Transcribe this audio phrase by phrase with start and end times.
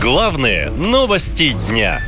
[0.00, 2.00] Главные новости дня.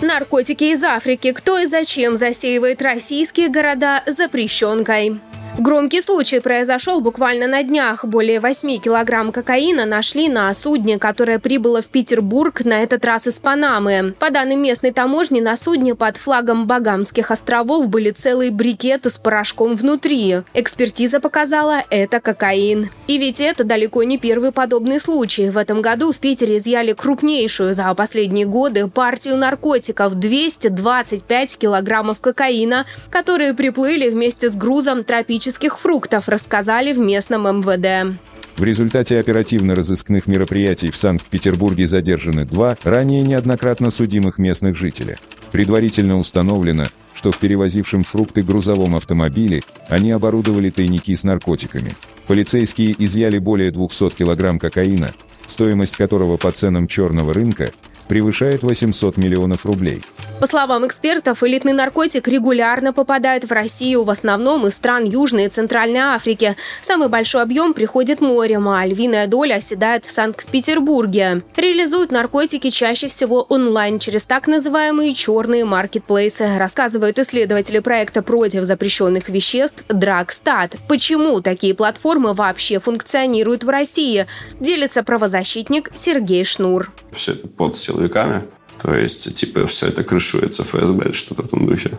[0.00, 1.32] Наркотики из Африки.
[1.32, 5.18] Кто и зачем засеивает российские города запрещенкой?
[5.58, 8.04] Громкий случай произошел буквально на днях.
[8.04, 13.40] Более 8 килограмм кокаина нашли на судне, которое прибыло в Петербург, на этот раз из
[13.40, 14.14] Панамы.
[14.18, 19.76] По данным местной таможни, на судне под флагом Багамских островов были целые брикеты с порошком
[19.76, 20.42] внутри.
[20.52, 22.90] Экспертиза показала– это кокаин.
[23.06, 25.48] И ведь это далеко не первый подобный случай.
[25.48, 32.84] В этом году в Питере изъяли крупнейшую за последние годы партию наркотиков– 225 килограммов кокаина,
[33.08, 38.18] которые приплыли вместе с грузом тропических экзотических фруктов, рассказали в местном МВД.
[38.56, 45.16] В результате оперативно-розыскных мероприятий в Санкт-Петербурге задержаны два ранее неоднократно судимых местных жителя.
[45.52, 51.92] Предварительно установлено, что в перевозившем фрукты грузовом автомобиле они оборудовали тайники с наркотиками.
[52.26, 55.10] Полицейские изъяли более 200 килограмм кокаина,
[55.46, 57.70] стоимость которого по ценам черного рынка
[58.08, 60.02] превышает 800 миллионов рублей.
[60.40, 65.48] По словам экспертов, элитный наркотик регулярно попадает в Россию, в основном из стран Южной и
[65.48, 66.56] Центральной Африки.
[66.82, 71.42] Самый большой объем приходит морем, а львиная доля оседает в Санкт-Петербурге.
[71.56, 79.30] Реализуют наркотики чаще всего онлайн через так называемые черные маркетплейсы, рассказывают исследователи проекта против запрещенных
[79.30, 80.76] веществ Драгстат.
[80.86, 84.26] Почему такие платформы вообще функционируют в России,
[84.60, 86.92] делится правозащитник Сергей Шнур.
[87.12, 88.44] Все это под силовиками–
[88.82, 91.90] то есть, типа, все это крышуется ФСБ или что-то в этом духе.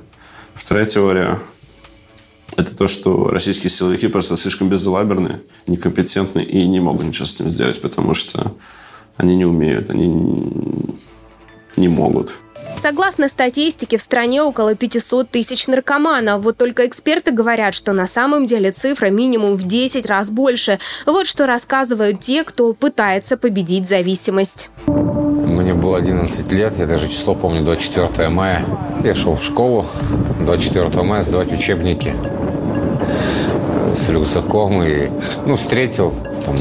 [0.53, 1.39] Вторая теория–
[2.57, 7.49] это то, что российские силовики просто слишком безалаберны, некомпетентны и не могут ничего с этим
[7.49, 8.53] сделать, потому что
[9.17, 10.07] они не умеют, они
[11.77, 12.31] не могут.
[12.79, 16.43] Согласно статистике, в стране около 500 тысяч наркоманов.
[16.43, 20.77] Вот только эксперты говорят, что на самом деле цифра минимум в 10 раз больше.
[21.07, 24.69] Вот что рассказывают те, кто пытается победить зависимость.
[25.87, 28.65] Было 11 лет, я даже число помню, 24 мая.
[29.05, 29.85] Я шел в школу
[30.41, 32.13] 24 мая сдавать учебники
[33.93, 35.09] с рюкзаком и
[35.45, 36.13] ну, встретил
[36.43, 36.57] там,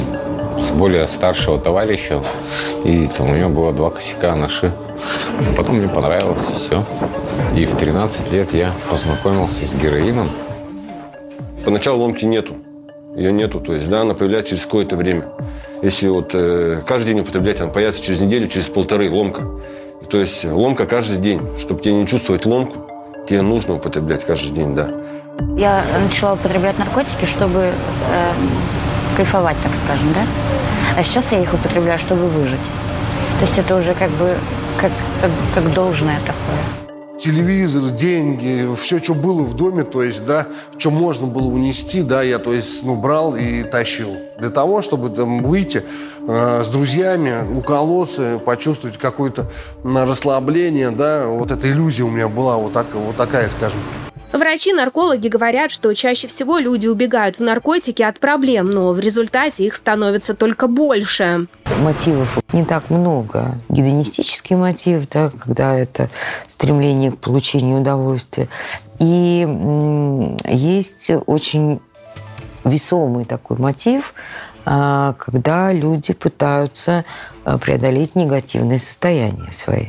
[0.62, 2.22] с более старшего товарища,
[2.84, 4.70] и там у него было два косяка наши.
[5.56, 6.84] Потом мне понравилось, и все.
[7.56, 10.30] И в 13 лет я познакомился с героином.
[11.64, 12.54] Поначалу ломки нету.
[13.16, 15.24] Ее нету, то есть, да, она появляется через какое-то время.
[15.80, 19.42] Если вот э, каждый день употреблять, она появится через неделю, через полторы ломка.
[20.10, 21.40] То есть ломка каждый день.
[21.58, 22.86] Чтобы тебе не чувствовать ломку,
[23.26, 24.90] тебе нужно употреблять каждый день, да.
[25.56, 28.32] Я начала употреблять наркотики, чтобы э,
[29.16, 30.20] кайфовать, так скажем, да?
[30.98, 32.60] А сейчас я их употребляю, чтобы выжить.
[33.40, 34.34] То есть это уже как бы
[34.78, 36.85] как, как, как должное такое
[37.18, 40.46] телевизор, деньги, все, что было в доме, то есть, да,
[40.78, 44.16] что можно было унести, да, я, то есть, ну, брал и тащил.
[44.38, 45.82] Для того, чтобы там выйти
[46.26, 49.50] э, с друзьями, уколоться, почувствовать какое-то
[49.84, 53.80] расслабление, да, вот эта иллюзия у меня была вот, так, вот такая, скажем.
[54.32, 59.74] Врачи-наркологи говорят, что чаще всего люди убегают в наркотики от проблем, но в результате их
[59.74, 61.46] становится только больше.
[61.82, 63.54] Мотивов не так много.
[63.68, 66.08] Гедонистический мотив, да, когда это
[66.48, 68.48] стремление к получению удовольствия.
[68.98, 69.46] И
[70.48, 71.80] есть очень
[72.64, 74.14] весомый такой мотив,
[74.64, 77.04] а, когда люди пытаются
[77.44, 79.86] а, преодолеть негативное состояние свои.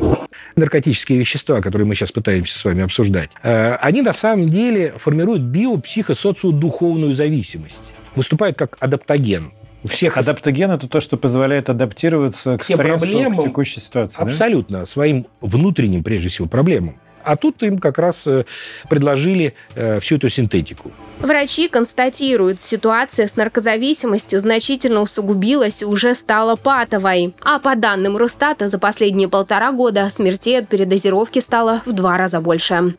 [0.55, 5.41] Наркотические вещества, которые мы сейчас пытаемся с вами обсуждать, э, они на самом деле формируют
[5.41, 7.81] биопсихосоциодуховную зависимость.
[8.15, 9.51] Выступают как адаптоген
[9.87, 14.21] всех адаптоген это то, что позволяет адаптироваться к стрессу, проблемам, к текущей ситуации.
[14.21, 14.85] Абсолютно, да?
[14.85, 16.99] своим внутренним, прежде всего, проблемам.
[17.23, 18.45] А тут им как раз э,
[18.89, 20.91] предложили э, всю эту синтетику.
[21.19, 27.33] Врачи констатируют, ситуация с наркозависимостью значительно усугубилась и уже стала патовой.
[27.41, 32.39] А по данным Росстата, за последние полтора года смертей от передозировки стало в два раза
[32.39, 32.95] больше.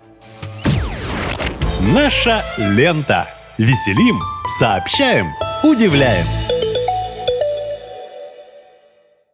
[1.94, 3.26] Наша лента.
[3.59, 4.20] Веселим,
[4.59, 5.32] сообщаем,
[5.65, 6.26] удивляем.